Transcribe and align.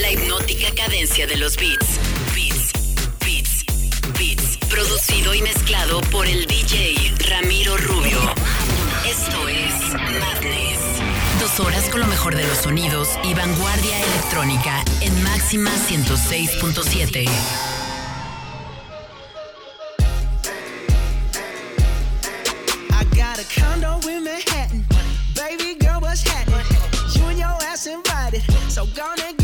La 0.00 0.10
hipnótica 0.12 0.74
cadencia 0.74 1.26
de 1.26 1.36
los 1.36 1.56
beats. 1.56 1.98
Beats, 2.34 2.72
beats, 3.24 3.64
beats. 4.18 4.56
Producido 4.68 5.34
y 5.34 5.42
mezclado 5.42 6.00
por 6.10 6.26
el 6.26 6.46
DJ 6.46 7.14
Ramiro 7.28 7.76
Rubio. 7.76 8.18
Esto 9.06 9.48
es 9.48 9.92
Madness. 10.18 10.78
Dos 11.38 11.60
horas 11.60 11.84
con 11.90 12.00
lo 12.00 12.06
mejor 12.06 12.34
de 12.34 12.46
los 12.46 12.58
sonidos 12.58 13.08
y 13.24 13.34
vanguardia 13.34 14.02
electrónica 14.02 14.82
en 15.02 15.22
máxima 15.22 15.70
106.7. 15.88 17.28
Condo 23.58 23.98
Manhattan, 24.04 24.84
baby 25.34 25.76
girl, 25.80 26.00
what's 26.00 26.22
happening? 26.22 26.64
You 27.14 27.28
invited, 27.94 28.42
so 28.70 28.86
gone 28.94 29.18
and 29.26 29.39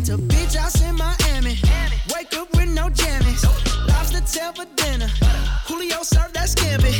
Atlanta, 0.00 0.22
beach 0.22 0.54
house 0.54 0.80
in 0.82 0.96
Miami. 0.96 1.58
Wake 2.14 2.34
up 2.34 2.50
with 2.56 2.68
no 2.70 2.88
jammies. 2.88 3.44
Lobster 3.86 4.20
tail 4.20 4.52
for 4.52 4.64
dinner. 4.76 5.08
Julio 5.66 6.02
served 6.02 6.34
that 6.34 6.48
scampi. 6.48 6.99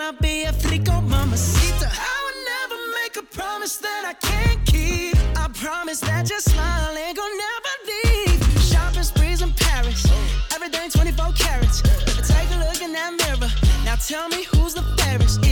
I'll 0.00 0.12
be 0.12 0.44
a 0.44 0.52
flico 0.52 1.00
mamacita. 1.00 1.88
I 1.90 2.16
would 2.24 2.40
never 2.52 2.78
make 2.98 3.16
a 3.16 3.22
promise 3.34 3.76
that 3.78 4.04
I 4.06 4.14
can't 4.14 4.64
keep. 4.64 5.16
I 5.36 5.48
promise 5.48 6.00
that 6.00 6.30
your 6.30 6.40
smile 6.40 6.96
ain't 6.96 7.16
gonna 7.16 7.42
never 7.48 7.72
leave. 7.90 8.62
Shopping 8.62 9.02
sprees 9.02 9.42
in 9.42 9.52
Paris, 9.52 10.06
everything 10.54 10.90
24 10.90 11.32
carats. 11.32 11.82
Take 12.28 12.50
a 12.54 12.58
look 12.58 12.80
in 12.80 12.92
that 12.92 13.12
mirror. 13.20 13.50
Now 13.84 13.96
tell 13.96 14.28
me 14.28 14.44
who's 14.44 14.74
the 14.74 14.82
fairest. 14.98 15.47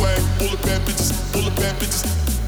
swag, 0.00 0.38
bullet 0.38 0.62
bad 0.62 0.80
bitches, 0.82 1.32
bullet 1.32 1.54
bad 1.56 1.74
bitches. 1.76 2.39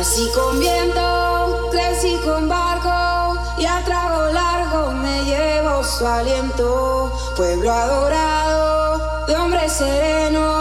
Nací 0.00 0.30
con 0.34 0.58
viento, 0.58 1.68
crecí 1.70 2.18
con 2.24 2.48
barco 2.48 3.38
y 3.58 3.66
a 3.66 3.84
trago 3.84 4.32
largo 4.32 4.92
me 4.92 5.24
llevo 5.26 5.84
su 5.84 6.06
aliento. 6.06 7.12
Pueblo 7.36 7.70
adorado 7.70 9.26
de 9.26 9.36
hombre 9.36 9.68
sereno. 9.68 10.59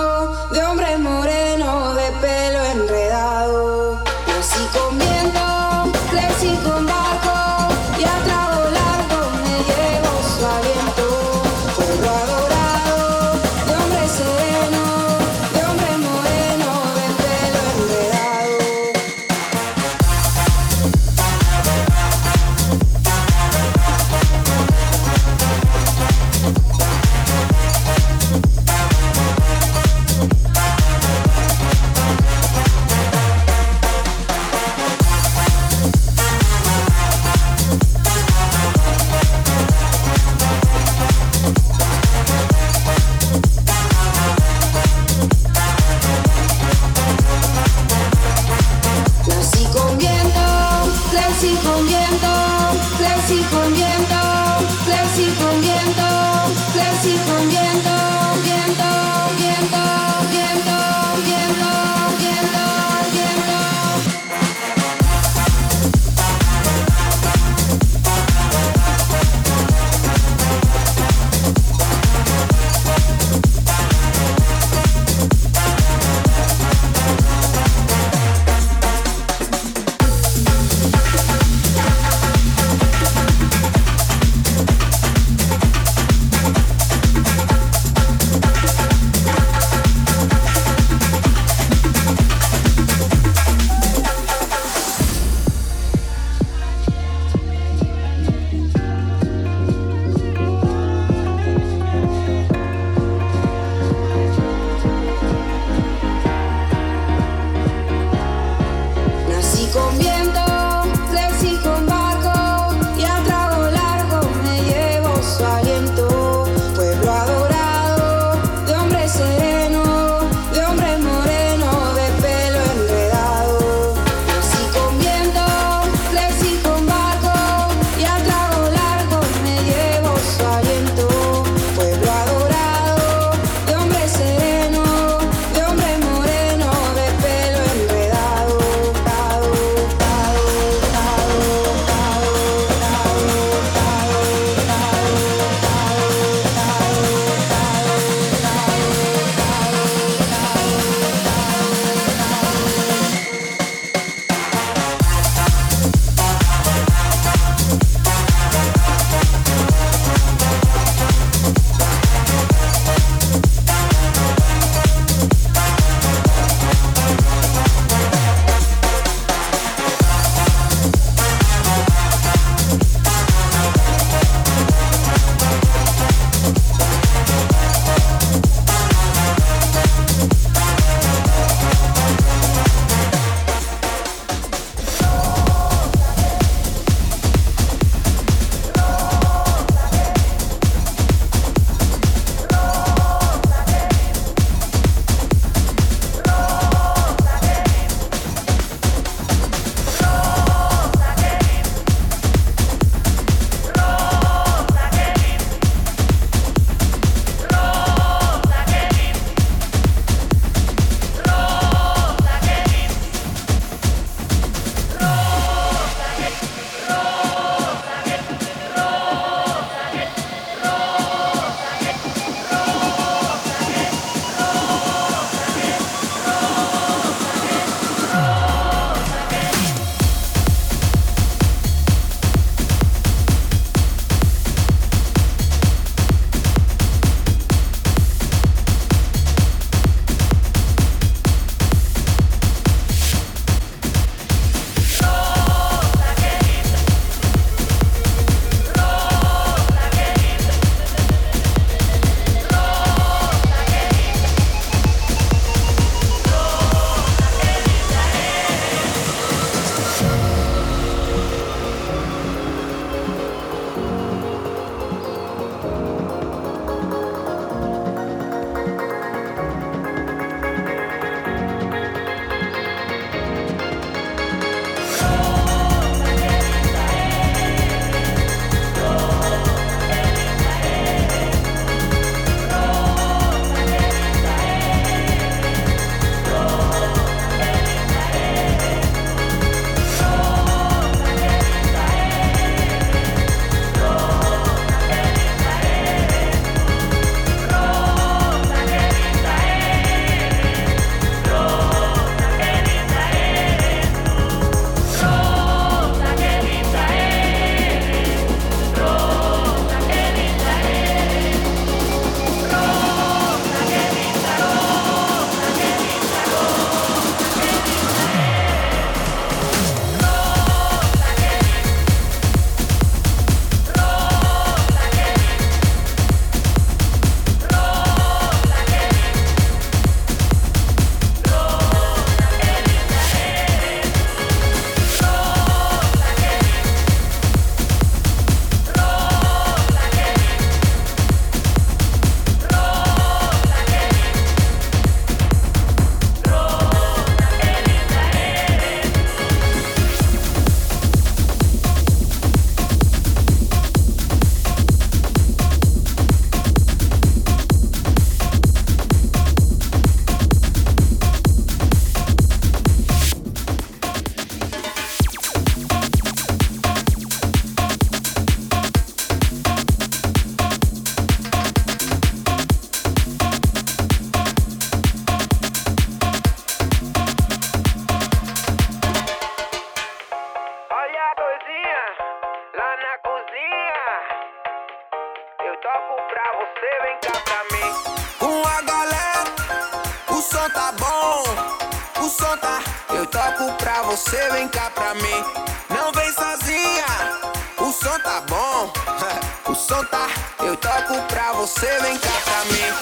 Tá 398.19 398.21
bom. 398.27 398.73
o 399.51 399.55
som 399.55 399.83
tá, 399.85 400.07
eu 400.39 400.55
toco 400.57 401.01
pra 401.07 401.33
você, 401.33 401.67
vem 401.81 401.97
cá 401.97 402.11
pra 402.23 402.45
mim. 402.45 402.73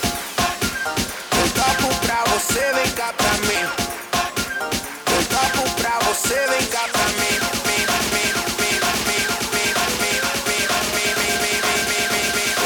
Eu 1.40 1.50
toco 1.54 1.96
pra 2.06 2.24
você, 2.32 2.74
vem 2.74 2.92
cá 2.92 3.14
pra 3.14 3.34
mim. 3.46 3.70
Eu 5.14 5.26
toco 5.26 5.70
pra 5.76 6.00
você, 6.00 6.48
vem 6.48 6.66
cá 6.68 6.88
pra 6.92 7.06
mim. 7.10 7.18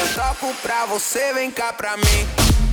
Eu 0.00 0.14
toco 0.14 0.54
pra 0.62 0.86
você, 0.86 1.32
vem 1.32 1.50
cá 1.50 1.72
pra 1.72 1.96
mim. 1.96 2.71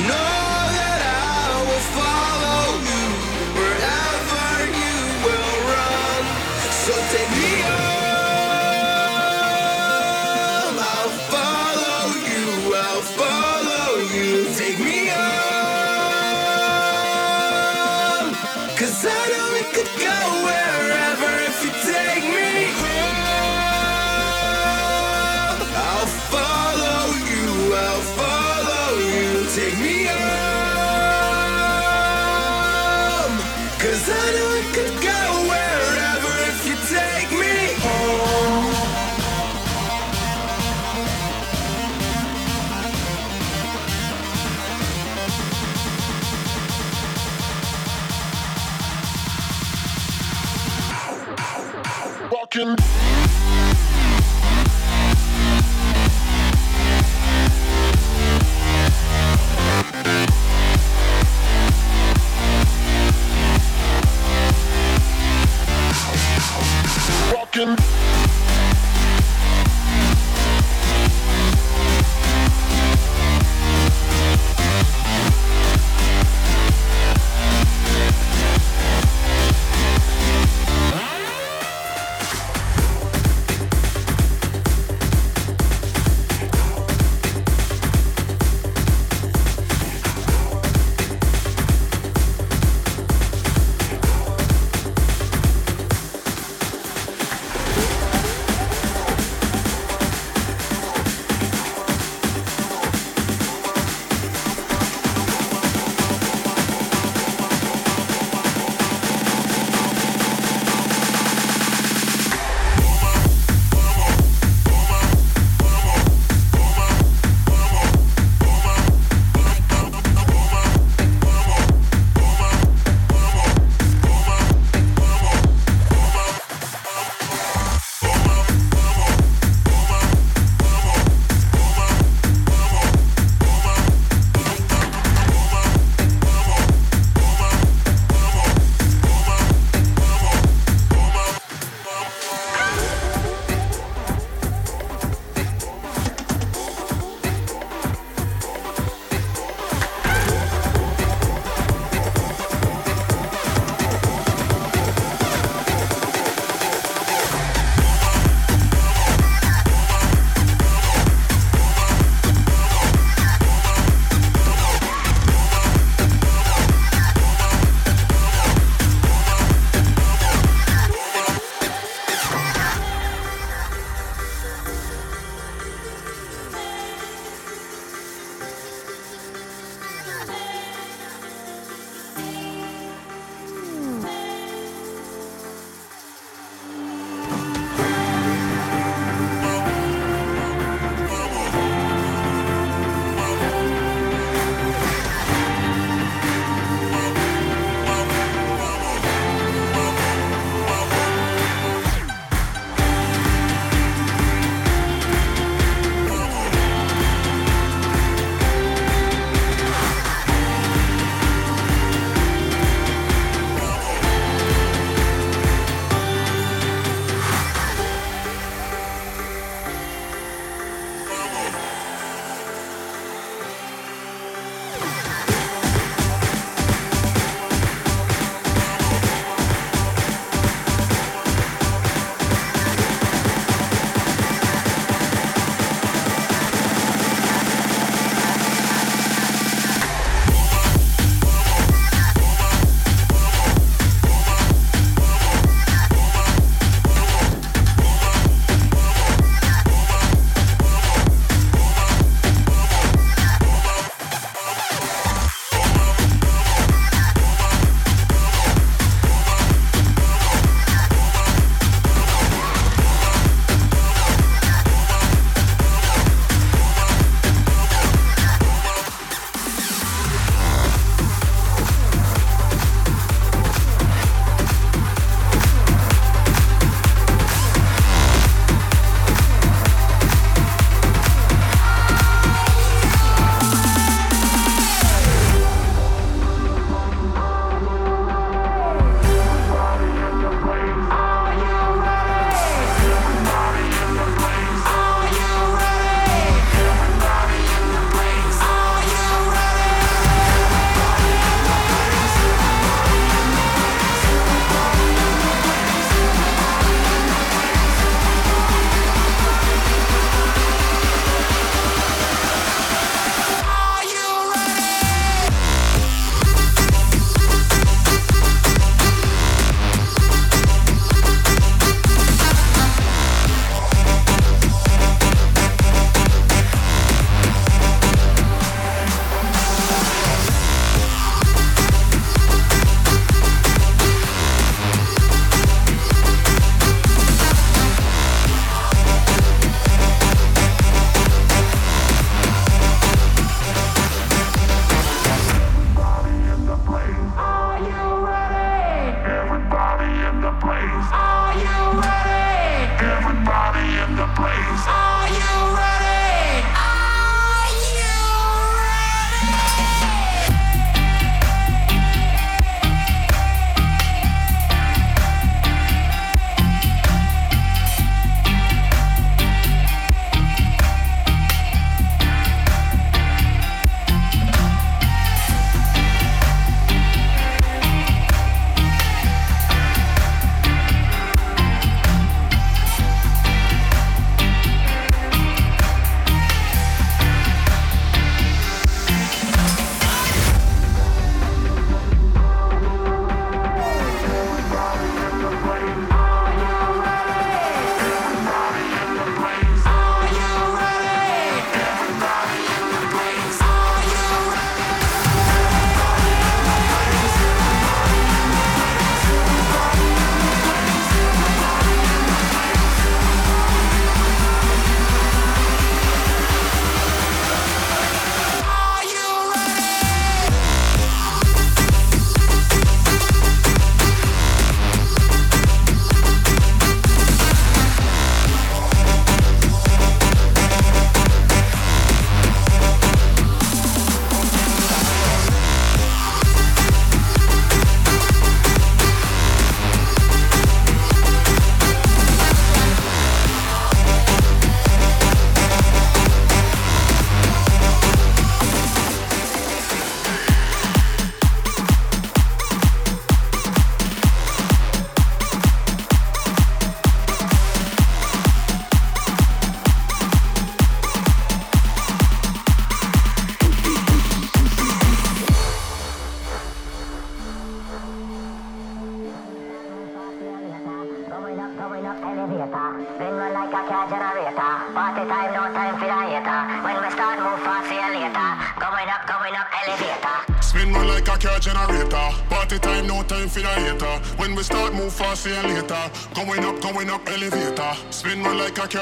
And 0.00 0.37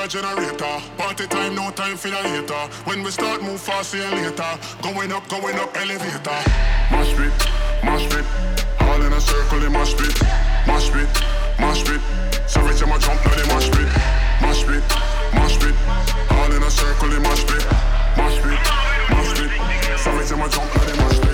generator. 0.08 0.80
Party 0.96 1.26
time, 1.26 1.54
no 1.54 1.70
time 1.70 1.96
for 1.96 2.08
the 2.08 2.16
hater. 2.16 2.62
When 2.84 3.02
we 3.02 3.10
start, 3.10 3.42
move 3.42 3.60
fast, 3.60 3.90
see 3.90 3.98
you 3.98 4.10
later. 4.10 4.58
Going 4.82 5.12
up, 5.12 5.28
going 5.28 5.56
up, 5.56 5.76
elevator. 5.76 6.40
Mosh 6.90 7.12
pit, 7.16 7.32
mosh 7.84 8.06
pit. 8.08 8.24
All 8.80 9.02
in 9.02 9.12
a 9.12 9.20
circle, 9.20 9.60
they 9.60 9.68
mosh 9.68 9.94
pit, 9.94 10.14
mosh 10.66 10.90
pit, 10.90 11.08
mosh 11.58 11.84
pit. 11.84 12.00
Sorry, 12.46 12.74
to 12.76 12.86
my 12.86 12.98
jump, 12.98 13.24
now 13.24 13.34
they 13.34 13.46
mosh 13.52 13.68
pit, 13.70 13.88
mosh 14.40 14.62
pit, 14.64 14.84
mosh 15.34 15.58
pit. 15.58 15.74
All 16.30 16.52
in 16.52 16.62
a 16.62 16.70
circle, 16.70 17.08
they 17.08 17.18
mosh 17.18 17.44
pit, 17.44 17.66
mosh 18.16 18.38
pit, 18.42 18.58
mosh 19.10 19.32
pit. 19.34 19.50
Sorry, 19.98 20.24
to 20.24 20.36
my 20.36 20.48
jump, 20.48 20.70
now 20.74 20.84
they 20.84 20.96
mosh 21.02 21.18
pit, 21.18 21.25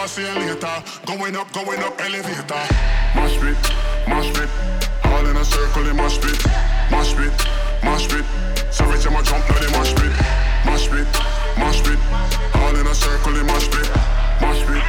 pass 0.00 0.16
here 0.16 0.34
later. 0.34 0.76
Going 1.04 1.36
up, 1.36 1.52
going 1.52 1.80
up, 1.80 2.00
elevator. 2.00 2.64
Mash 3.14 3.36
pit, 3.40 3.58
mash 4.08 4.32
pit. 4.32 4.48
All 5.04 5.26
in 5.26 5.36
a 5.36 5.44
circle, 5.44 5.84
they 5.84 5.92
mash 5.92 6.18
pit. 6.20 6.40
Mash 6.90 7.12
pit, 7.14 7.32
mash 7.84 8.08
pit. 8.08 8.24
So 8.72 8.84
rich, 8.86 9.06
I'm 9.06 9.22
jump, 9.24 9.46
bloody 9.46 9.66
they 9.66 9.72
mash 9.76 9.92
pit. 9.94 10.12
Mash 10.64 10.88
pit, 10.88 11.08
mash 11.60 11.82
pit. 11.84 12.00
All 12.54 12.76
in 12.76 12.86
a 12.86 12.94
circle, 12.94 13.32
they 13.32 13.42
mash 13.42 13.68
pit. 13.68 13.88
Mash 14.40 14.62
pit, 14.68 14.84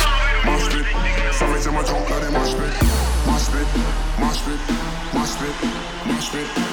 mash 0.48 0.68
pit. 0.72 0.86
So 1.36 1.46
rich, 1.52 1.68
I'm 1.68 1.86
jump, 1.86 2.08
bloody 2.08 2.26
they 2.26 2.32
mash 2.32 2.54
pit. 2.56 2.74
Mash 3.28 3.48
pit, 3.52 3.68
mash 4.20 4.42
pit. 4.46 4.60
Mash 5.14 5.36
pit, 5.40 5.56
mash 6.08 6.32
pit. 6.32 6.48
Pit. 6.48 6.71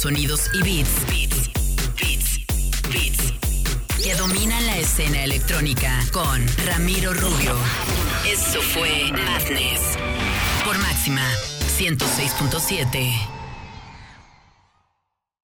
sonidos 0.00 0.48
y 0.54 0.62
beats, 0.62 1.06
beats, 1.08 1.50
beats, 1.98 2.40
beats 2.90 4.02
que 4.02 4.14
dominan 4.14 4.64
la 4.64 4.78
escena 4.78 5.24
electrónica 5.24 6.02
con 6.10 6.46
Ramiro 6.64 7.12
Rubio. 7.12 7.54
Eso 8.26 8.62
fue 8.62 9.12
Madness 9.12 9.98
por 10.64 10.78
Máxima 10.78 11.26
106.7. 11.78 13.29